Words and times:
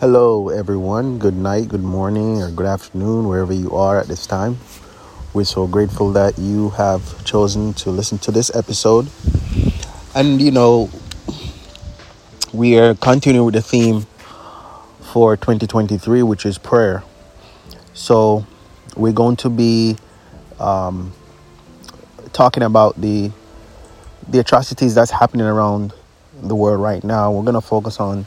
Hello, 0.00 0.48
everyone. 0.48 1.18
Good 1.18 1.36
night, 1.36 1.68
good 1.68 1.82
morning, 1.82 2.40
or 2.40 2.50
good 2.50 2.64
afternoon, 2.64 3.28
wherever 3.28 3.52
you 3.52 3.76
are 3.76 4.00
at 4.00 4.06
this 4.08 4.26
time. 4.26 4.56
We're 5.34 5.44
so 5.44 5.66
grateful 5.66 6.10
that 6.12 6.38
you 6.38 6.70
have 6.70 7.22
chosen 7.26 7.74
to 7.74 7.90
listen 7.90 8.16
to 8.20 8.30
this 8.30 8.50
episode. 8.56 9.10
And, 10.14 10.40
you 10.40 10.52
know, 10.52 10.88
we 12.54 12.78
are 12.78 12.94
continuing 12.94 13.44
with 13.44 13.52
the 13.52 13.60
theme 13.60 14.06
for 15.12 15.36
2023, 15.36 16.22
which 16.22 16.46
is 16.46 16.56
prayer. 16.56 17.04
So, 17.92 18.46
we're 18.96 19.12
going 19.12 19.36
to 19.36 19.50
be 19.50 19.98
um, 20.58 21.12
talking 22.32 22.62
about 22.62 22.98
the 22.98 23.32
the 24.26 24.38
atrocities 24.38 24.94
that's 24.94 25.10
happening 25.10 25.44
around 25.44 25.92
the 26.40 26.56
world 26.56 26.80
right 26.80 27.04
now. 27.04 27.30
We're 27.32 27.42
going 27.42 27.52
to 27.52 27.60
focus 27.60 28.00
on 28.00 28.24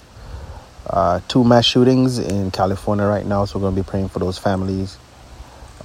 uh, 0.93 1.19
two 1.27 1.43
mass 1.43 1.65
shootings 1.65 2.19
in 2.19 2.51
California 2.51 3.03
right 3.03 3.25
now, 3.25 3.45
so 3.45 3.57
we're 3.57 3.63
going 3.63 3.75
to 3.75 3.81
be 3.81 3.89
praying 3.89 4.09
for 4.09 4.19
those 4.19 4.37
families. 4.37 4.99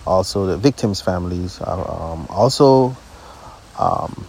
Also, 0.07 0.45
the 0.45 0.59
victims' 0.59 1.01
families. 1.01 1.59
Uh, 1.63 2.13
um, 2.13 2.27
also, 2.29 2.95
um, 3.79 4.27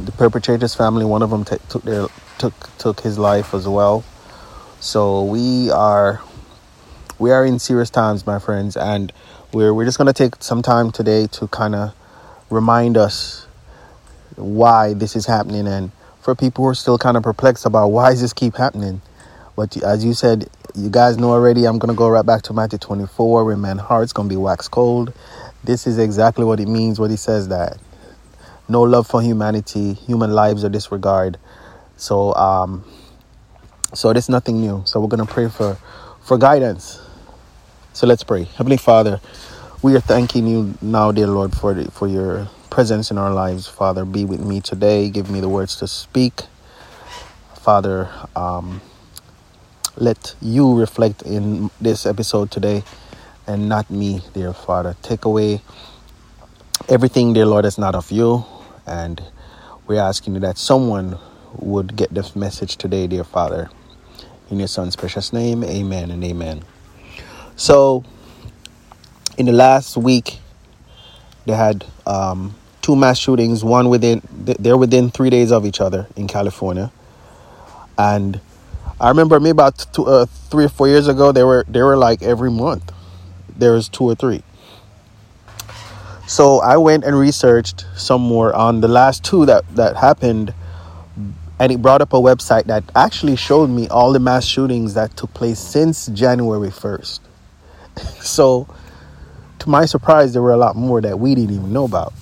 the 0.00 0.12
perpetrator's 0.12 0.74
family. 0.74 1.04
One 1.04 1.20
of 1.20 1.28
them 1.28 1.44
t- 1.44 1.58
took 1.68 1.82
their 1.82 2.06
took 2.38 2.54
took 2.78 3.00
his 3.00 3.18
life 3.18 3.52
as 3.52 3.68
well. 3.68 4.02
So 4.80 5.24
we 5.24 5.70
are 5.70 6.22
we 7.18 7.30
are 7.30 7.44
in 7.44 7.58
serious 7.58 7.90
times, 7.90 8.26
my 8.26 8.38
friends, 8.38 8.78
and 8.78 9.12
we're 9.52 9.74
we're 9.74 9.84
just 9.84 9.98
going 9.98 10.06
to 10.06 10.14
take 10.14 10.42
some 10.42 10.62
time 10.62 10.90
today 10.90 11.26
to 11.32 11.48
kind 11.48 11.74
of 11.74 11.94
remind 12.48 12.96
us 12.96 13.46
why 14.36 14.94
this 14.94 15.16
is 15.16 15.26
happening 15.26 15.66
and 15.66 15.92
for 16.22 16.34
people 16.34 16.64
who 16.64 16.70
are 16.70 16.74
still 16.74 16.96
kind 16.96 17.18
of 17.18 17.22
perplexed 17.22 17.66
about 17.66 17.88
why 17.88 18.08
does 18.08 18.22
this 18.22 18.32
keep 18.32 18.56
happening 18.56 19.02
but 19.60 19.76
as 19.82 20.02
you 20.02 20.14
said, 20.14 20.48
you 20.74 20.88
guys 20.88 21.18
know 21.18 21.32
already, 21.32 21.66
I'm 21.66 21.78
going 21.78 21.92
to 21.92 21.94
go 21.94 22.08
right 22.08 22.24
back 22.24 22.40
to 22.44 22.54
Matthew 22.54 22.78
24 22.78 23.44
where 23.44 23.58
man's 23.58 23.82
heart's 23.82 24.10
going 24.10 24.26
to 24.26 24.32
be 24.32 24.38
wax 24.38 24.68
cold. 24.68 25.12
This 25.62 25.86
is 25.86 25.98
exactly 25.98 26.46
what 26.46 26.60
it 26.60 26.66
means 26.66 26.98
when 26.98 27.10
he 27.10 27.18
says 27.18 27.48
that. 27.48 27.76
No 28.70 28.80
love 28.80 29.06
for 29.06 29.20
humanity, 29.20 29.92
human 29.92 30.30
lives 30.30 30.64
are 30.64 30.70
disregard. 30.70 31.36
So, 31.98 32.32
um, 32.36 32.86
so 33.92 34.08
it's 34.08 34.30
nothing 34.30 34.62
new. 34.62 34.82
So 34.86 34.98
we're 34.98 35.08
going 35.08 35.26
to 35.26 35.30
pray 35.30 35.50
for, 35.50 35.74
for 36.22 36.38
guidance. 36.38 36.98
So 37.92 38.06
let's 38.06 38.24
pray. 38.24 38.44
Heavenly 38.44 38.78
Father, 38.78 39.20
we 39.82 39.94
are 39.94 40.00
thanking 40.00 40.46
you 40.46 40.72
now, 40.80 41.12
dear 41.12 41.26
Lord, 41.26 41.52
for, 41.54 41.74
the, 41.74 41.90
for 41.90 42.08
your 42.08 42.48
presence 42.70 43.10
in 43.10 43.18
our 43.18 43.34
lives. 43.34 43.66
Father, 43.66 44.06
be 44.06 44.24
with 44.24 44.40
me 44.40 44.62
today. 44.62 45.10
Give 45.10 45.30
me 45.30 45.40
the 45.40 45.50
words 45.50 45.76
to 45.80 45.86
speak. 45.86 46.44
Father, 47.56 48.08
um, 48.34 48.80
let 49.96 50.34
you 50.40 50.78
reflect 50.78 51.22
in 51.22 51.70
this 51.80 52.06
episode 52.06 52.50
today 52.50 52.84
and 53.46 53.68
not 53.68 53.90
me, 53.90 54.22
dear 54.32 54.52
Father. 54.52 54.96
Take 55.02 55.24
away 55.24 55.60
everything, 56.88 57.32
dear 57.32 57.46
Lord, 57.46 57.64
that's 57.64 57.78
not 57.78 57.94
of 57.94 58.10
you. 58.10 58.44
And 58.86 59.22
we're 59.86 60.00
asking 60.00 60.34
you 60.34 60.40
that 60.40 60.58
someone 60.58 61.18
would 61.56 61.96
get 61.96 62.14
this 62.14 62.36
message 62.36 62.76
today, 62.76 63.06
dear 63.06 63.24
Father. 63.24 63.70
In 64.50 64.58
your 64.58 64.68
Son's 64.68 64.96
precious 64.96 65.32
name, 65.32 65.64
amen 65.64 66.10
and 66.10 66.22
amen. 66.24 66.62
So, 67.56 68.04
in 69.36 69.46
the 69.46 69.52
last 69.52 69.96
week, 69.96 70.38
they 71.46 71.54
had 71.54 71.84
um, 72.06 72.54
two 72.82 72.96
mass 72.96 73.18
shootings, 73.18 73.64
one 73.64 73.88
within, 73.88 74.22
they're 74.32 74.76
within 74.76 75.10
three 75.10 75.30
days 75.30 75.52
of 75.52 75.64
each 75.66 75.80
other 75.80 76.06
in 76.16 76.26
California. 76.26 76.90
And 77.98 78.40
I 79.00 79.08
remember 79.08 79.40
maybe 79.40 79.50
about 79.50 79.86
two, 79.92 80.04
uh, 80.04 80.26
three 80.26 80.66
or 80.66 80.68
four 80.68 80.86
years 80.86 81.08
ago, 81.08 81.32
they 81.32 81.42
were 81.42 81.64
they 81.66 81.82
were 81.82 81.96
like 81.96 82.22
every 82.22 82.50
month. 82.50 82.92
There 83.56 83.72
was 83.72 83.88
two 83.88 84.04
or 84.04 84.14
three. 84.14 84.42
So 86.26 86.60
I 86.60 86.76
went 86.76 87.04
and 87.04 87.18
researched 87.18 87.86
some 87.96 88.20
more 88.20 88.54
on 88.54 88.82
the 88.82 88.88
last 88.88 89.24
two 89.24 89.46
that 89.46 89.64
that 89.74 89.96
happened, 89.96 90.52
and 91.58 91.72
it 91.72 91.80
brought 91.80 92.02
up 92.02 92.12
a 92.12 92.18
website 92.18 92.64
that 92.64 92.84
actually 92.94 93.36
showed 93.36 93.70
me 93.70 93.88
all 93.88 94.12
the 94.12 94.20
mass 94.20 94.44
shootings 94.44 94.94
that 94.94 95.16
took 95.16 95.32
place 95.32 95.58
since 95.58 96.06
January 96.08 96.70
first. 96.70 97.22
so, 98.20 98.68
to 99.60 99.68
my 99.68 99.86
surprise, 99.86 100.34
there 100.34 100.42
were 100.42 100.52
a 100.52 100.58
lot 100.58 100.76
more 100.76 101.00
that 101.00 101.18
we 101.18 101.34
didn't 101.34 101.54
even 101.54 101.72
know 101.72 101.84
about. 101.84 102.12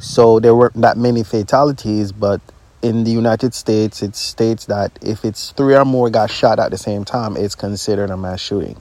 So 0.00 0.38
there 0.38 0.54
weren't 0.54 0.80
that 0.80 0.96
many 0.96 1.24
fatalities, 1.24 2.12
but 2.12 2.40
in 2.82 3.04
the 3.04 3.10
United 3.10 3.54
States, 3.54 4.02
it 4.02 4.14
states 4.14 4.66
that 4.66 4.98
if 5.02 5.24
it's 5.24 5.50
three 5.52 5.74
or 5.74 5.84
more 5.84 6.10
got 6.10 6.30
shot 6.30 6.58
at 6.58 6.70
the 6.70 6.78
same 6.78 7.04
time, 7.04 7.36
it's 7.36 7.54
considered 7.54 8.10
a 8.10 8.16
mass 8.16 8.40
shooting. 8.40 8.80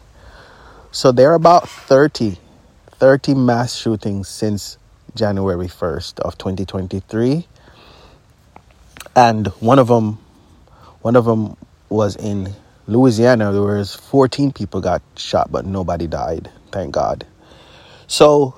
So 0.91 1.11
there 1.11 1.31
are 1.31 1.35
about 1.35 1.67
30, 1.67 2.37
30 2.91 3.35
mass 3.35 3.75
shootings 3.75 4.27
since 4.27 4.77
January 5.15 5.67
1st 5.67 6.19
of 6.19 6.37
2023. 6.37 7.47
And 9.15 9.47
one 9.59 9.79
of 9.79 9.87
them, 9.87 10.19
one 11.01 11.15
of 11.15 11.25
them 11.25 11.57
was 11.89 12.15
in 12.15 12.53
Louisiana. 12.85 13.51
There 13.51 13.61
was 13.61 13.95
14 13.95 14.51
people 14.51 14.79
got 14.79 15.01
shot, 15.15 15.51
but 15.51 15.65
nobody 15.65 16.07
died. 16.07 16.49
Thank 16.71 16.93
God. 16.93 17.25
So 18.07 18.55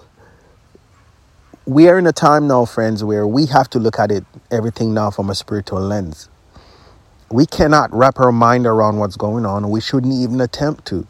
we 1.70 1.88
are 1.88 2.00
in 2.00 2.08
a 2.08 2.12
time 2.12 2.48
now, 2.48 2.66
friends, 2.66 3.04
where 3.04 3.28
we 3.28 3.46
have 3.46 3.70
to 3.70 3.78
look 3.78 4.00
at 4.00 4.12
it 4.12 4.26
everything 4.50 4.92
now 4.92 5.12
from 5.12 5.30
a 5.30 5.36
spiritual 5.36 5.80
lens. 5.80 6.28
We 7.30 7.46
cannot 7.46 7.94
wrap 7.94 8.20
our 8.20 8.32
mind 8.32 8.66
around 8.66 8.98
what's 8.98 9.16
going 9.16 9.46
on. 9.46 9.70
We 9.70 9.80
shouldn't 9.80 10.12
even 10.12 10.42
attempt 10.42 10.86
to. 10.88 11.06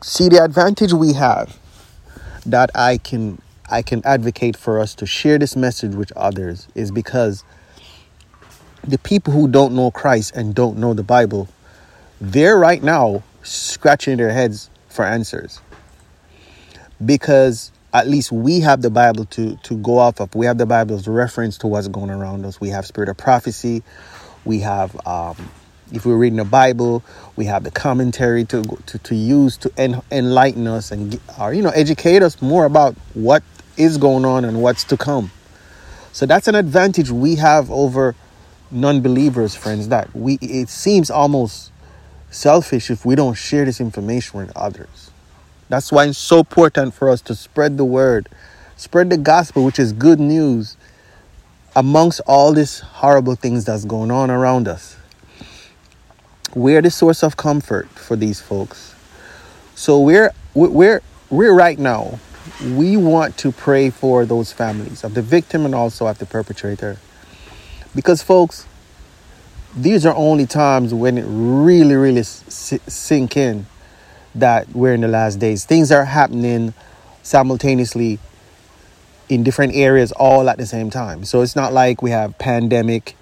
See 0.00 0.28
the 0.28 0.44
advantage 0.44 0.92
we 0.92 1.14
have 1.14 1.58
that 2.46 2.70
I 2.76 2.98
can 2.98 3.42
I 3.68 3.82
can 3.82 4.00
advocate 4.06 4.56
for 4.56 4.78
us 4.78 4.94
to 4.94 5.06
share 5.06 5.40
this 5.40 5.56
message 5.56 5.96
with 5.96 6.12
others 6.16 6.68
is 6.76 6.92
because 6.92 7.42
the 8.86 8.98
people 8.98 9.32
who 9.32 9.48
don't 9.48 9.74
know 9.74 9.90
Christ 9.90 10.36
and 10.36 10.54
don't 10.54 10.78
know 10.78 10.94
the 10.94 11.02
Bible, 11.02 11.48
they're 12.20 12.56
right 12.56 12.80
now 12.80 13.24
scratching 13.42 14.18
their 14.18 14.30
heads 14.30 14.70
for 14.88 15.04
answers. 15.04 15.60
Because 17.04 17.72
at 17.92 18.08
least 18.08 18.32
we 18.32 18.60
have 18.60 18.82
the 18.82 18.90
Bible 18.90 19.24
to 19.26 19.56
to 19.56 19.76
go 19.78 19.98
off 19.98 20.20
of. 20.20 20.34
We 20.34 20.46
have 20.46 20.58
the 20.58 20.66
Bible 20.66 20.96
as 20.96 21.08
reference 21.08 21.58
to 21.58 21.66
what's 21.66 21.88
going 21.88 22.10
around 22.10 22.44
us. 22.44 22.60
We 22.60 22.70
have 22.70 22.86
spirit 22.86 23.08
of 23.08 23.16
prophecy. 23.16 23.82
We 24.44 24.60
have, 24.60 24.96
um, 25.06 25.36
if 25.92 26.06
we're 26.06 26.16
reading 26.16 26.38
the 26.38 26.44
Bible, 26.44 27.02
we 27.36 27.46
have 27.46 27.64
the 27.64 27.70
commentary 27.70 28.44
to 28.46 28.62
to, 28.86 28.98
to 28.98 29.14
use 29.14 29.56
to 29.58 29.72
en- 29.76 30.02
enlighten 30.10 30.66
us 30.66 30.90
and 30.90 31.20
or 31.40 31.54
you 31.54 31.62
know 31.62 31.70
educate 31.70 32.22
us 32.22 32.42
more 32.42 32.64
about 32.66 32.94
what 33.14 33.42
is 33.76 33.98
going 33.98 34.24
on 34.24 34.44
and 34.44 34.62
what's 34.62 34.84
to 34.84 34.96
come. 34.96 35.30
So 36.12 36.26
that's 36.26 36.48
an 36.48 36.54
advantage 36.54 37.10
we 37.10 37.36
have 37.36 37.70
over 37.70 38.14
non-believers, 38.70 39.54
friends. 39.54 39.88
That 39.88 40.14
we 40.14 40.38
it 40.42 40.68
seems 40.68 41.10
almost 41.10 41.72
selfish 42.30 42.90
if 42.90 43.06
we 43.06 43.14
don't 43.14 43.34
share 43.34 43.64
this 43.64 43.80
information 43.80 44.40
with 44.40 44.56
others. 44.56 45.10
That's 45.68 45.90
why 45.90 46.06
it's 46.06 46.18
so 46.18 46.40
important 46.40 46.94
for 46.94 47.10
us 47.10 47.20
to 47.22 47.34
spread 47.34 47.76
the 47.76 47.84
word, 47.84 48.28
spread 48.76 49.10
the 49.10 49.16
gospel, 49.16 49.64
which 49.64 49.78
is 49.78 49.92
good 49.92 50.20
news, 50.20 50.76
amongst 51.74 52.20
all 52.26 52.52
these 52.52 52.80
horrible 52.80 53.34
things 53.34 53.64
that's 53.64 53.84
going 53.84 54.10
on 54.10 54.30
around 54.30 54.68
us. 54.68 54.96
We're 56.54 56.80
the 56.80 56.90
source 56.90 57.22
of 57.22 57.36
comfort 57.36 57.88
for 57.90 58.16
these 58.16 58.40
folks. 58.40 58.94
So 59.74 60.00
we're 60.00 60.32
we're 60.54 61.02
we're 61.28 61.54
right 61.54 61.78
now. 61.78 62.18
We 62.62 62.96
want 62.96 63.36
to 63.38 63.52
pray 63.52 63.90
for 63.90 64.24
those 64.24 64.52
families 64.52 65.04
of 65.04 65.14
the 65.14 65.20
victim 65.20 65.66
and 65.66 65.74
also 65.74 66.06
of 66.06 66.18
the 66.18 66.26
perpetrator. 66.26 66.96
Because 67.94 68.22
folks, 68.22 68.66
these 69.76 70.06
are 70.06 70.14
only 70.14 70.46
times 70.46 70.94
when 70.94 71.18
it 71.18 71.26
really, 71.26 71.96
really 71.96 72.22
sink 72.22 73.36
in 73.36 73.66
that 74.40 74.68
we're 74.74 74.94
in 74.94 75.00
the 75.00 75.08
last 75.08 75.38
days. 75.38 75.64
Things 75.64 75.90
are 75.90 76.04
happening 76.04 76.74
simultaneously 77.22 78.18
in 79.28 79.42
different 79.42 79.74
areas 79.74 80.12
all 80.12 80.48
at 80.48 80.58
the 80.58 80.66
same 80.66 80.90
time. 80.90 81.24
So 81.24 81.42
it's 81.42 81.56
not 81.56 81.72
like 81.72 82.02
we 82.02 82.10
have 82.10 82.38
pandemic, 82.38 83.16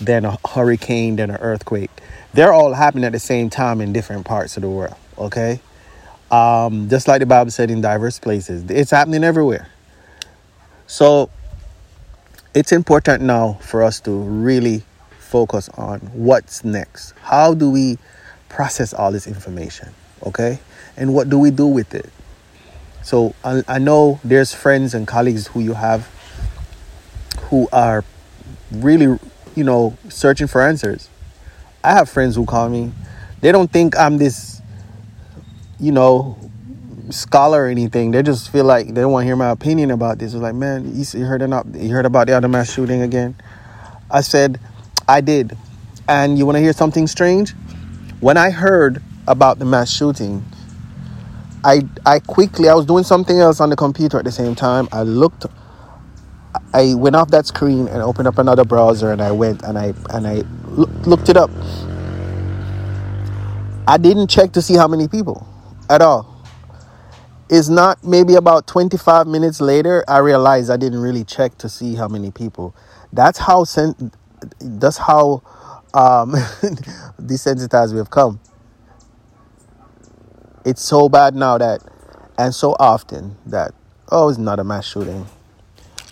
then 0.00 0.24
a 0.24 0.38
hurricane, 0.48 1.16
then 1.16 1.30
an 1.30 1.36
earthquake. 1.36 1.90
They're 2.34 2.52
all 2.52 2.74
happening 2.74 3.04
at 3.04 3.12
the 3.12 3.18
same 3.18 3.48
time 3.50 3.80
in 3.80 3.92
different 3.92 4.26
parts 4.26 4.56
of 4.56 4.62
the 4.62 4.70
world. 4.70 4.96
Okay, 5.18 5.60
um, 6.30 6.88
just 6.88 7.08
like 7.08 7.20
the 7.20 7.26
Bible 7.26 7.50
said 7.50 7.70
in 7.70 7.80
diverse 7.80 8.18
places, 8.18 8.68
it's 8.68 8.90
happening 8.90 9.24
everywhere. 9.24 9.68
So 10.86 11.30
it's 12.54 12.72
important 12.72 13.22
now 13.22 13.54
for 13.62 13.82
us 13.82 14.00
to 14.00 14.10
really 14.10 14.82
focus 15.18 15.68
on 15.70 16.00
what's 16.00 16.64
next. 16.64 17.12
How 17.22 17.54
do 17.54 17.70
we 17.70 17.98
process 18.48 18.92
all 18.92 19.12
this 19.12 19.26
information? 19.26 19.88
Okay 20.22 20.58
and 20.96 21.12
what 21.14 21.28
do 21.28 21.38
we 21.38 21.50
do 21.50 21.66
with 21.66 21.94
it 21.94 22.10
so 23.02 23.34
I, 23.44 23.62
I 23.68 23.78
know 23.78 24.20
there's 24.24 24.54
friends 24.54 24.94
and 24.94 25.06
colleagues 25.06 25.48
who 25.48 25.60
you 25.60 25.74
have 25.74 26.08
who 27.50 27.68
are 27.72 28.04
really 28.72 29.18
you 29.54 29.64
know 29.64 29.96
searching 30.08 30.46
for 30.46 30.62
answers 30.62 31.08
i 31.84 31.92
have 31.92 32.08
friends 32.08 32.34
who 32.36 32.44
call 32.44 32.68
me 32.68 32.92
they 33.40 33.52
don't 33.52 33.70
think 33.70 33.96
I'm 33.96 34.18
this, 34.18 34.60
you 35.78 35.92
know, 35.92 36.38
scholar 37.10 37.64
or 37.64 37.66
anything. 37.66 38.10
They 38.10 38.22
just 38.22 38.50
feel 38.50 38.64
like 38.64 38.94
they 38.94 39.04
want 39.04 39.22
to 39.22 39.26
hear 39.26 39.36
my 39.36 39.50
opinion 39.50 39.90
about 39.90 40.18
this. 40.18 40.32
It's 40.32 40.42
like, 40.42 40.54
man, 40.54 40.92
you 40.94 41.24
heard 41.24 41.42
enough. 41.42 41.66
You 41.74 41.90
heard 41.90 42.06
about 42.06 42.26
the 42.26 42.32
other 42.32 42.48
mass 42.48 42.72
shooting 42.72 43.02
again? 43.02 43.36
I 44.10 44.22
said, 44.22 44.58
I 45.06 45.20
did. 45.20 45.56
And 46.08 46.38
you 46.38 46.46
want 46.46 46.56
to 46.56 46.60
hear 46.60 46.72
something 46.72 47.06
strange? 47.06 47.52
When 48.20 48.36
I 48.36 48.50
heard 48.50 49.02
about 49.28 49.58
the 49.60 49.66
mass 49.66 49.90
shooting, 49.92 50.44
I 51.64 51.82
I 52.06 52.20
quickly 52.20 52.68
I 52.68 52.74
was 52.74 52.86
doing 52.86 53.04
something 53.04 53.38
else 53.40 53.60
on 53.60 53.70
the 53.70 53.76
computer 53.76 54.18
at 54.18 54.24
the 54.26 54.32
same 54.32 54.54
time. 54.56 54.88
I 54.92 55.02
looked 55.04 55.46
I 56.74 56.94
went 56.94 57.16
off 57.16 57.30
that 57.32 57.46
screen 57.46 57.88
and 57.88 58.02
opened 58.02 58.28
up 58.28 58.38
another 58.38 58.64
browser 58.64 59.12
and 59.12 59.22
I 59.22 59.32
went 59.32 59.62
and 59.62 59.78
I 59.78 59.94
and 60.10 60.26
I 60.26 60.44
looked 61.06 61.28
it 61.28 61.36
up. 61.36 61.50
I 63.88 63.98
didn't 63.98 64.28
check 64.28 64.52
to 64.52 64.62
see 64.62 64.76
how 64.76 64.88
many 64.88 65.08
people 65.08 65.46
at 65.90 66.02
all. 66.02 66.42
It's 67.50 67.68
not 67.68 68.04
maybe 68.04 68.34
about 68.36 68.66
25 68.68 69.26
minutes 69.26 69.60
later 69.60 70.04
I 70.08 70.18
realized 70.18 70.70
I 70.70 70.76
didn't 70.78 71.00
really 71.00 71.24
check 71.24 71.58
to 71.58 71.68
see 71.68 71.94
how 71.96 72.08
many 72.08 72.30
people. 72.30 72.76
That's 73.12 73.38
how 73.38 73.64
sen- 73.64 74.12
that's 74.60 74.98
how 74.98 75.42
um, 75.94 76.32
desensitized 77.20 77.92
we 77.92 77.98
have 77.98 78.10
come. 78.10 78.40
It's 80.66 80.82
so 80.82 81.08
bad 81.08 81.36
now 81.36 81.58
that, 81.58 81.80
and 82.36 82.52
so 82.52 82.74
often 82.80 83.36
that, 83.46 83.72
oh, 84.10 84.28
it's 84.28 84.36
not 84.36 84.58
a 84.58 84.64
mass 84.64 84.84
shooting. 84.84 85.24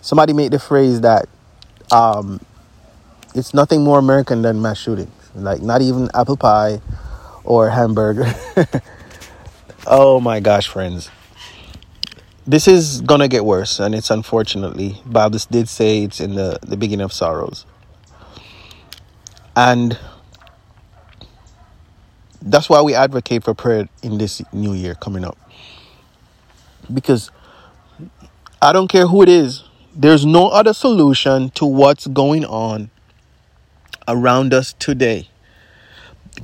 Somebody 0.01 0.33
made 0.33 0.53
the 0.53 0.61
phrase 0.61 1.01
that 1.01 1.29
um, 1.91 2.41
it's 3.35 3.53
nothing 3.53 3.83
more 3.83 3.99
American 3.99 4.43
than 4.43 4.62
mass 4.62 4.79
shootings. 4.79 5.11
Like, 5.35 5.61
not 5.61 5.83
even 5.83 6.09
apple 6.15 6.37
pie 6.37 6.81
or 7.43 7.69
hamburger. 7.69 8.33
oh 9.89 10.21
my 10.21 10.39
gosh, 10.39 10.69
friends. 10.69 11.11
This 12.47 12.69
is 12.69 13.01
gonna 13.01 13.27
get 13.27 13.45
worse, 13.45 13.81
and 13.81 13.93
it's 13.93 14.09
unfortunately, 14.09 15.03
Bible 15.05 15.41
did 15.51 15.69
say 15.69 16.05
it's 16.05 16.21
in 16.21 16.37
the, 16.37 16.61
the 16.62 16.77
beginning 16.77 17.03
of 17.03 17.12
sorrows. 17.12 17.67
And 19.56 19.99
that's 22.44 22.69
why 22.69 22.82
we 22.82 22.94
advocate 22.94 23.43
for 23.43 23.55
prayer 23.55 23.88
in 24.02 24.19
this 24.19 24.43
new 24.52 24.75
year 24.75 24.94
coming 24.94 25.25
up. 25.25 25.38
Because 26.93 27.31
I 28.61 28.73
don't 28.73 28.88
care 28.88 29.06
who 29.06 29.23
it 29.23 29.29
is, 29.31 29.64
there's 29.96 30.26
no 30.26 30.49
other 30.49 30.75
solution 30.75 31.50
to 31.50 31.64
what's 31.64 32.06
going 32.06 32.44
on 32.44 32.91
around 34.06 34.52
us 34.52 34.75
today. 34.75 35.29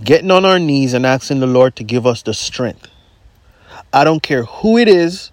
Getting 0.03 0.31
on 0.31 0.47
our 0.47 0.59
knees 0.59 0.95
and 0.95 1.05
asking 1.05 1.41
the 1.41 1.47
Lord 1.47 1.77
to 1.77 1.85
give 1.85 2.07
us 2.07 2.23
the 2.23 2.33
strength. 2.33 2.89
I 3.93 4.05
don't 4.05 4.23
care 4.23 4.45
who 4.45 4.79
it 4.79 4.89
is 4.89 5.33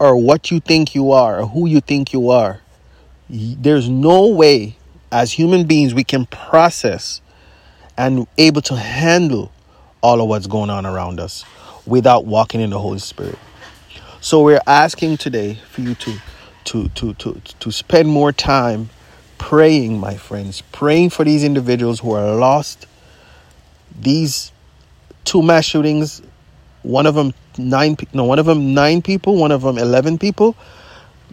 or 0.00 0.16
what 0.16 0.50
you 0.50 0.58
think 0.58 0.94
you 0.94 1.12
are 1.12 1.40
or 1.40 1.46
who 1.46 1.68
you 1.68 1.80
think 1.80 2.12
you 2.12 2.30
are. 2.30 2.60
There's 3.28 3.88
no 3.88 4.26
way 4.26 4.76
as 5.12 5.32
human 5.32 5.66
beings 5.66 5.94
we 5.94 6.02
can 6.02 6.26
process 6.26 7.20
and 7.96 8.26
able 8.36 8.62
to 8.62 8.76
handle 8.76 9.52
all 10.04 10.20
of 10.20 10.28
what's 10.28 10.46
going 10.46 10.68
on 10.68 10.84
around 10.84 11.18
us 11.18 11.46
without 11.86 12.26
walking 12.26 12.60
in 12.60 12.68
the 12.68 12.78
Holy 12.78 12.98
Spirit. 12.98 13.38
So 14.20 14.42
we're 14.42 14.60
asking 14.66 15.16
today 15.16 15.54
for 15.70 15.80
you 15.80 15.94
to 15.94 16.18
to 16.64 16.88
to 16.90 17.14
to 17.14 17.40
to 17.60 17.72
spend 17.72 18.10
more 18.10 18.30
time 18.30 18.90
praying, 19.38 19.98
my 19.98 20.16
friends, 20.16 20.60
praying 20.72 21.08
for 21.08 21.24
these 21.24 21.42
individuals 21.42 22.00
who 22.00 22.12
are 22.12 22.36
lost. 22.36 22.86
These 23.98 24.52
two 25.24 25.42
mass 25.42 25.64
shootings, 25.64 26.20
one 26.82 27.06
of 27.06 27.14
them 27.14 27.32
nine 27.56 27.96
no, 28.12 28.24
one 28.24 28.38
of 28.38 28.44
them 28.44 28.74
nine 28.74 29.00
people, 29.00 29.36
one 29.36 29.52
of 29.52 29.62
them 29.62 29.78
11 29.78 30.18
people, 30.18 30.54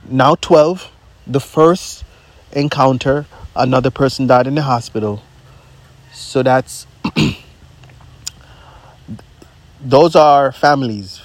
now 0.08 0.36
12. 0.36 0.90
The 1.28 1.42
first 1.42 2.06
encounter, 2.54 3.26
another 3.54 3.92
person 3.92 4.28
died 4.28 4.48
in 4.48 4.56
the 4.56 4.62
hospital. 4.62 5.22
So 6.14 6.42
that's 6.42 6.88
those 9.84 10.16
are 10.16 10.52
families. 10.52 11.22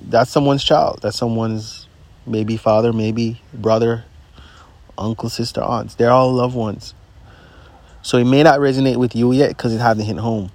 That's 0.00 0.30
someone's 0.30 0.64
child. 0.64 1.00
That's 1.02 1.16
someone's 1.16 1.86
maybe 2.26 2.56
father, 2.56 2.92
maybe 2.92 3.40
brother, 3.52 4.04
uncle, 4.96 5.28
sister, 5.28 5.62
aunts. 5.62 5.94
They're 5.94 6.10
all 6.10 6.32
loved 6.32 6.54
ones. 6.54 6.94
So 8.02 8.18
it 8.18 8.24
may 8.24 8.42
not 8.42 8.60
resonate 8.60 8.96
with 8.96 9.14
you 9.16 9.32
yet 9.32 9.48
because 9.48 9.74
it 9.74 9.78
hasn't 9.78 10.06
hit 10.06 10.16
home. 10.18 10.50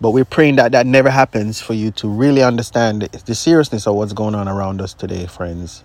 But 0.00 0.12
we're 0.12 0.24
praying 0.24 0.56
that 0.56 0.72
that 0.72 0.86
never 0.86 1.10
happens 1.10 1.60
for 1.60 1.74
you 1.74 1.90
to 1.92 2.08
really 2.08 2.42
understand 2.42 3.02
the 3.02 3.34
seriousness 3.34 3.86
of 3.86 3.96
what's 3.96 4.12
going 4.12 4.34
on 4.34 4.48
around 4.48 4.80
us 4.80 4.94
today, 4.94 5.26
friends. 5.26 5.84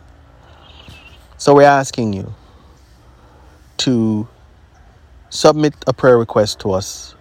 So 1.38 1.56
we're 1.56 1.64
asking 1.64 2.14
you 2.14 2.34
to 3.78 4.28
submit 5.30 5.74
a 5.88 5.94
prayer 5.94 6.18
request 6.18 6.60
to 6.60 6.72
us 6.74 7.16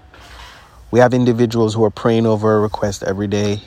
we 0.92 1.00
have 1.00 1.12
individuals 1.12 1.74
who 1.74 1.82
are 1.82 1.90
praying 1.90 2.26
over 2.26 2.56
a 2.56 2.60
request 2.60 3.02
every 3.02 3.26
day 3.26 3.60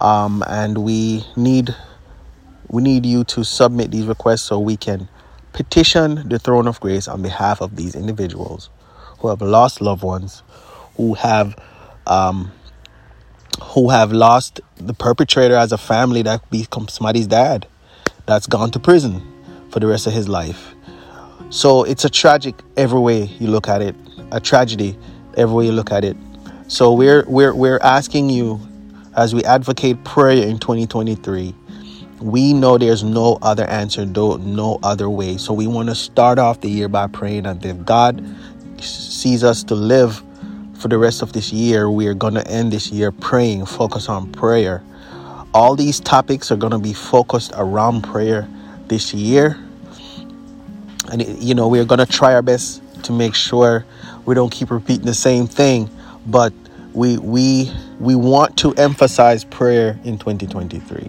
um, 0.00 0.42
and 0.48 0.78
we 0.78 1.24
need 1.36 1.74
we 2.68 2.82
need 2.82 3.06
you 3.06 3.22
to 3.22 3.44
submit 3.44 3.92
these 3.92 4.06
requests 4.06 4.42
so 4.42 4.58
we 4.58 4.76
can 4.76 5.08
petition 5.52 6.28
the 6.28 6.38
throne 6.38 6.66
of 6.66 6.80
grace 6.80 7.06
on 7.06 7.22
behalf 7.22 7.60
of 7.60 7.76
these 7.76 7.94
individuals 7.94 8.70
who 9.20 9.28
have 9.28 9.40
lost 9.40 9.80
loved 9.80 10.02
ones 10.02 10.42
who 10.96 11.14
have 11.14 11.54
um, 12.06 12.50
who 13.62 13.90
have 13.90 14.12
lost 14.12 14.60
the 14.76 14.94
perpetrator 14.94 15.54
as 15.54 15.72
a 15.72 15.78
family 15.78 16.22
that 16.22 16.48
becomes 16.50 16.92
somebody's 16.92 17.26
dad 17.26 17.66
that's 18.26 18.46
gone 18.46 18.70
to 18.70 18.78
prison 18.78 19.22
for 19.70 19.80
the 19.80 19.86
rest 19.86 20.06
of 20.06 20.12
his 20.12 20.28
life. 20.28 20.74
So 21.50 21.84
it's 21.84 22.04
a 22.04 22.10
tragic 22.10 22.54
every 22.76 23.00
way 23.00 23.24
you 23.24 23.48
look 23.48 23.68
at 23.68 23.82
it 23.82 23.94
a 24.32 24.40
tragedy 24.40 24.98
every 25.36 25.54
way 25.54 25.66
you 25.66 25.72
look 25.72 25.92
at 25.92 26.04
it. 26.04 26.16
So 26.68 26.92
we're 26.92 27.24
we're 27.28 27.54
we're 27.54 27.78
asking 27.82 28.30
you 28.30 28.60
as 29.16 29.34
we 29.34 29.42
advocate 29.44 30.02
prayer 30.04 30.46
in 30.46 30.58
2023. 30.58 31.54
We 32.20 32.52
know 32.52 32.78
there's 32.78 33.02
no 33.02 33.38
other 33.42 33.64
answer, 33.64 34.06
no, 34.06 34.36
no 34.36 34.78
other 34.82 35.08
way. 35.10 35.36
So 35.36 35.52
we 35.52 35.66
want 35.66 35.88
to 35.88 35.94
start 35.94 36.38
off 36.38 36.60
the 36.60 36.68
year 36.68 36.88
by 36.88 37.06
praying 37.08 37.44
that 37.44 37.64
if 37.64 37.84
God 37.84 38.24
sees 38.80 39.44
us 39.44 39.62
to 39.64 39.74
live 39.74 40.22
for 40.74 40.88
the 40.88 40.98
rest 40.98 41.22
of 41.22 41.32
this 41.32 41.52
year, 41.52 41.90
we 41.90 42.06
are 42.06 42.14
going 42.14 42.34
to 42.34 42.46
end 42.48 42.72
this 42.72 42.90
year 42.90 43.12
praying, 43.12 43.66
focus 43.66 44.08
on 44.08 44.32
prayer. 44.32 44.82
All 45.54 45.76
these 45.76 46.00
topics 46.00 46.50
are 46.50 46.56
going 46.56 46.72
to 46.72 46.78
be 46.78 46.92
focused 46.92 47.52
around 47.54 48.02
prayer 48.02 48.48
this 48.88 49.14
year. 49.14 49.58
And, 51.10 51.22
you 51.42 51.54
know, 51.54 51.68
we're 51.68 51.84
going 51.84 51.98
to 51.98 52.06
try 52.06 52.34
our 52.34 52.42
best 52.42 52.82
to 53.04 53.12
make 53.12 53.34
sure 53.34 53.86
we 54.26 54.34
don't 54.34 54.50
keep 54.50 54.70
repeating 54.70 55.06
the 55.06 55.14
same 55.14 55.46
thing, 55.46 55.88
but 56.26 56.52
we 56.92 57.16
we 57.18 57.72
we 58.00 58.14
want 58.14 58.58
to 58.58 58.74
emphasize 58.74 59.44
prayer 59.44 59.98
in 60.04 60.18
2023. 60.18 61.08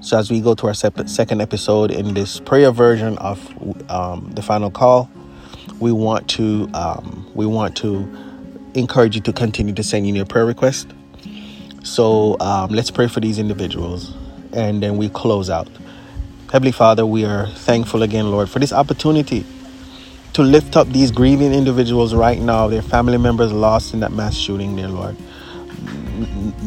So 0.00 0.18
as 0.18 0.30
we 0.30 0.40
go 0.40 0.54
to 0.54 0.68
our 0.68 0.74
second 0.74 1.40
episode 1.40 1.90
in 1.90 2.14
this 2.14 2.38
prayer 2.38 2.70
version 2.70 3.18
of 3.18 3.40
um, 3.90 4.30
the 4.34 4.42
final 4.42 4.70
call, 4.70 5.10
we 5.80 5.90
want 5.90 6.28
to 6.30 6.68
um, 6.74 7.28
we 7.34 7.46
want 7.46 7.76
to 7.78 8.08
encourage 8.74 9.16
you 9.16 9.22
to 9.22 9.32
continue 9.32 9.74
to 9.74 9.82
send 9.82 10.06
in 10.06 10.14
your 10.14 10.26
prayer 10.26 10.44
request. 10.44 10.92
So 11.82 12.38
um, 12.40 12.70
let's 12.70 12.90
pray 12.90 13.08
for 13.08 13.20
these 13.20 13.38
individuals, 13.38 14.14
and 14.52 14.82
then 14.82 14.96
we 14.96 15.08
close 15.08 15.48
out. 15.48 15.68
Heavenly 16.52 16.72
Father, 16.72 17.06
we 17.06 17.24
are 17.24 17.46
thankful 17.48 18.02
again, 18.02 18.30
Lord, 18.30 18.50
for 18.50 18.58
this 18.58 18.72
opportunity 18.72 19.44
to 20.36 20.42
lift 20.42 20.76
up 20.76 20.86
these 20.88 21.10
grieving 21.10 21.54
individuals 21.54 22.14
right 22.14 22.38
now, 22.38 22.68
their 22.68 22.82
family 22.82 23.16
members 23.16 23.50
lost 23.50 23.94
in 23.94 24.00
that 24.00 24.12
mass 24.12 24.36
shooting, 24.36 24.76
dear 24.76 24.88
Lord. 24.88 25.16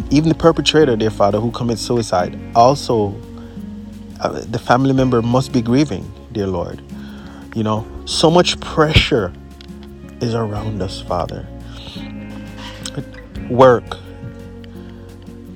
Even 0.10 0.28
the 0.28 0.36
perpetrator, 0.36 0.96
dear 0.96 1.12
Father, 1.12 1.40
who 1.40 1.52
commits 1.52 1.80
suicide, 1.80 2.36
also 2.56 3.16
uh, 4.22 4.44
the 4.48 4.58
family 4.58 4.92
member 4.92 5.22
must 5.22 5.54
be 5.54 5.62
grieving, 5.62 6.12
dear 6.32 6.48
Lord. 6.48 6.82
You 7.54 7.62
know, 7.62 7.88
so 8.06 8.32
much 8.32 8.60
pressure 8.60 9.32
is 10.20 10.34
around 10.34 10.82
us, 10.82 11.00
Father. 11.02 11.48
Work, 13.52 13.98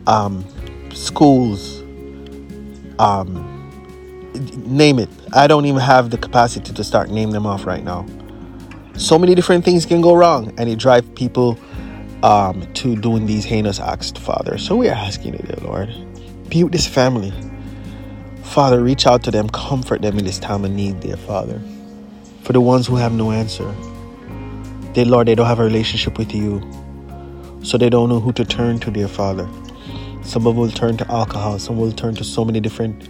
um, 0.06 0.46
schools, 0.94 1.80
um, 3.00 3.53
name 4.34 5.00
it. 5.00 5.10
I 5.34 5.48
don't 5.48 5.66
even 5.66 5.82
have 5.82 6.10
the 6.10 6.18
capacity 6.18 6.74
to 6.74 6.84
start 6.84 7.10
naming 7.10 7.34
them 7.34 7.46
off 7.46 7.66
right 7.66 7.84
now. 7.84 8.06
So 8.96 9.18
many 9.18 9.36
different 9.36 9.66
things 9.66 9.86
can 9.86 10.02
go 10.02 10.14
wrong, 10.16 10.54
and 10.58 10.70
it 10.70 10.78
drives 10.80 11.08
people 11.16 11.58
um, 12.24 12.72
to 12.74 12.96
doing 12.96 13.26
these 13.26 13.44
heinous 13.44 13.80
acts, 13.80 14.12
Father. 14.12 14.58
So 14.58 14.76
we 14.76 14.88
are 14.90 14.96
asking 14.96 15.34
you, 15.34 15.40
dear 15.40 15.58
Lord, 15.62 15.90
be 16.50 16.64
with 16.64 16.74
this 16.74 16.88
family. 16.88 17.34
Father, 18.44 18.82
reach 18.82 19.08
out 19.08 19.24
to 19.24 19.32
them, 19.32 19.50
comfort 19.50 20.02
them 20.02 20.20
in 20.20 20.26
this 20.26 20.40
time 20.40 20.64
of 20.64 20.72
need, 20.72 21.00
dear 21.00 21.18
Father. 21.18 21.62
For 22.44 22.54
the 22.54 22.62
ones 22.62 22.88
who 22.88 22.96
have 22.98 23.14
no 23.14 23.32
answer, 23.32 23.74
dear 24.94 25.06
Lord, 25.06 25.28
they 25.28 25.36
don't 25.36 25.48
have 25.48 25.60
a 25.60 25.64
relationship 25.64 26.18
with 26.18 26.34
you. 26.34 26.62
so 27.64 27.78
they 27.78 27.90
don't 27.90 28.10
know 28.10 28.20
who 28.20 28.34
to 28.34 28.46
turn 28.46 28.78
to, 28.80 28.92
dear 28.92 29.08
Father. 29.08 29.48
Some 30.24 30.44
will 30.44 30.70
turn 30.70 30.98
to 30.98 31.12
alcohol, 31.12 31.60
some 31.60 31.78
will 31.78 31.92
turn 31.92 32.16
to 32.16 32.24
so 32.24 32.46
many 32.46 32.60
different 32.60 33.10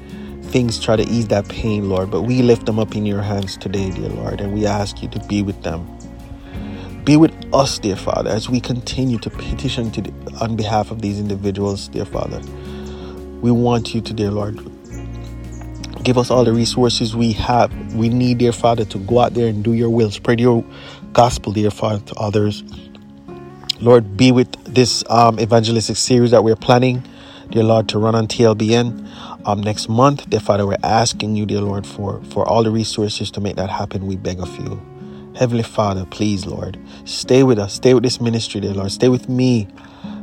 things, 0.54 0.80
try 0.80 0.96
to 0.96 1.04
ease 1.10 1.28
that 1.30 1.50
pain, 1.50 1.90
Lord. 1.90 2.12
But 2.12 2.22
we 2.22 2.44
lift 2.44 2.68
them 2.68 2.78
up 2.78 2.96
in 2.96 3.08
your 3.08 3.24
hands 3.24 3.58
today, 3.58 3.90
dear 3.90 4.10
Lord, 4.10 4.40
and 4.40 4.54
we 4.54 4.68
ask 4.68 5.02
you 5.02 5.10
to 5.10 5.20
be 5.22 5.42
with 5.42 5.62
them. 5.64 5.90
Be 7.04 7.18
with 7.18 7.34
us, 7.52 7.80
dear 7.80 7.96
Father, 7.96 8.30
as 8.30 8.50
we 8.50 8.62
continue 8.62 9.18
to 9.18 9.32
petition 9.32 9.90
to 9.92 10.02
the, 10.02 10.38
on 10.40 10.56
behalf 10.56 10.92
of 10.92 11.02
these 11.02 11.20
individuals, 11.20 11.88
dear 11.90 12.06
Father. 12.06 12.40
We 13.42 13.52
want 13.52 13.96
you 13.96 14.02
to, 14.02 14.14
dear 14.14 14.30
Lord, 14.30 14.56
give 16.04 16.20
us 16.20 16.30
all 16.30 16.46
the 16.46 16.54
resources 16.54 17.16
we 17.16 17.32
have. 17.34 17.74
We 17.96 18.08
need, 18.10 18.38
dear 18.38 18.54
Father, 18.54 18.86
to 18.86 19.00
go 19.00 19.20
out 19.20 19.34
there 19.34 19.48
and 19.48 19.64
do 19.64 19.74
your 19.74 19.90
will, 19.90 20.12
spread 20.12 20.40
your 20.40 20.64
gospel, 21.14 21.52
dear 21.52 21.72
Father, 21.72 22.06
to 22.06 22.16
others. 22.16 22.64
Lord, 23.82 24.16
be 24.16 24.32
with 24.32 24.52
this 24.72 25.04
um, 25.10 25.40
evangelistic 25.40 25.98
series 25.98 26.30
that 26.32 26.44
we're 26.44 26.56
planning, 26.56 27.04
dear 27.50 27.64
Lord, 27.64 27.90
to 27.90 28.00
run 28.00 28.16
on 28.16 28.28
TLBN 28.28 29.46
um, 29.46 29.62
next 29.62 29.90
month. 29.90 30.30
Dear 30.30 30.40
Father, 30.40 30.66
we're 30.66 30.78
asking 30.84 31.36
you, 31.36 31.46
dear 31.46 31.62
Lord, 31.62 31.86
for, 31.86 32.22
for 32.26 32.48
all 32.48 32.64
the 32.64 32.72
resources 32.72 33.32
to 33.32 33.42
make 33.42 33.56
that 33.56 33.70
happen. 33.70 34.08
We 34.08 34.16
beg 34.16 34.40
of 34.40 34.56
you. 34.58 34.82
Heavenly 35.36 35.64
Father, 35.64 36.06
please, 36.06 36.46
Lord, 36.46 36.80
stay 37.06 37.44
with 37.44 37.60
us. 37.60 37.74
Stay 37.74 37.94
with 37.94 38.04
this 38.04 38.22
ministry, 38.22 38.62
dear 38.62 38.74
Lord. 38.74 38.92
Stay 38.92 39.10
with 39.10 39.28
me, 39.28 39.68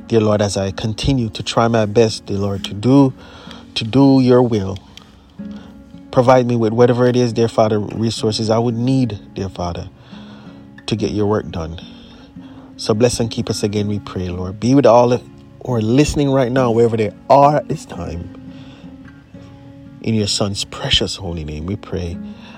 dear 0.06 0.20
Lord, 0.20 0.40
as 0.40 0.56
I 0.56 0.70
continue 0.70 1.28
to 1.30 1.42
try 1.42 1.68
my 1.68 1.86
best, 1.86 2.26
dear 2.26 2.38
Lord, 2.38 2.64
to 2.66 2.74
do 2.74 3.12
to 3.74 3.84
do 3.84 4.20
your 4.20 4.42
will. 4.42 4.78
Provide 6.10 6.46
me 6.46 6.56
with 6.56 6.72
whatever 6.72 7.06
it 7.06 7.16
is, 7.16 7.32
dear 7.32 7.48
Father, 7.48 7.78
resources 7.78 8.50
I 8.50 8.58
would 8.58 8.74
need, 8.74 9.34
dear 9.34 9.48
Father, 9.48 9.88
to 10.86 10.96
get 10.96 11.12
your 11.12 11.26
work 11.26 11.48
done. 11.50 11.80
So 12.76 12.94
bless 12.94 13.20
and 13.20 13.30
keep 13.30 13.48
us 13.48 13.62
again, 13.62 13.86
we 13.88 14.00
pray, 14.00 14.28
Lord. 14.28 14.58
Be 14.58 14.74
with 14.74 14.86
all 14.86 15.12
are 15.72 15.80
listening 15.80 16.30
right 16.30 16.52
now, 16.52 16.70
wherever 16.70 16.96
they 16.96 17.12
are 17.28 17.56
at 17.56 17.68
this 17.68 17.84
time. 17.84 18.36
In 20.02 20.14
your 20.14 20.26
Son's 20.26 20.64
precious 20.64 21.16
holy 21.16 21.44
name, 21.44 21.66
we 21.66 21.76
pray. 21.76 22.16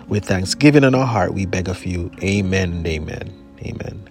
With 0.08 0.24
thanksgiving 0.24 0.84
in 0.84 0.94
our 0.94 1.06
heart, 1.06 1.34
we 1.34 1.46
beg 1.46 1.68
of 1.68 1.84
you. 1.84 2.10
Amen 2.22 2.86
amen. 2.86 3.56
Amen. 3.64 4.08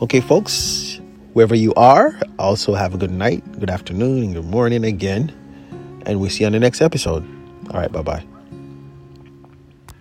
Okay, 0.00 0.20
folks, 0.20 1.00
wherever 1.32 1.54
you 1.54 1.72
are, 1.74 2.18
also 2.38 2.74
have 2.74 2.94
a 2.94 2.98
good 2.98 3.10
night, 3.12 3.44
good 3.60 3.70
afternoon, 3.70 4.24
and 4.24 4.34
good 4.34 4.44
morning 4.44 4.84
again. 4.84 5.32
And 6.06 6.20
we'll 6.20 6.30
see 6.30 6.40
you 6.40 6.46
on 6.46 6.52
the 6.52 6.60
next 6.60 6.80
episode. 6.80 7.24
All 7.70 7.80
right, 7.80 7.92
bye 7.92 8.02
bye. 8.02 8.31